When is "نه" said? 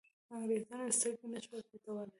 1.33-1.39